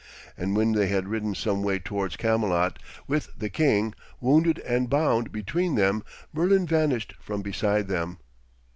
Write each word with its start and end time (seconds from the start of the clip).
And 0.35 0.55
when 0.57 0.71
they 0.71 0.87
had 0.87 1.07
ridden 1.09 1.35
some 1.35 1.61
way 1.61 1.77
towards 1.77 2.17
Camelot 2.17 2.79
with 3.05 3.29
the 3.37 3.51
king, 3.51 3.93
wounded 4.19 4.57
and 4.65 4.89
bound, 4.89 5.31
between 5.31 5.75
them, 5.75 6.01
Merlin 6.33 6.65
vanished 6.65 7.13
from 7.19 7.43
beside 7.43 7.87
them. 7.87 8.17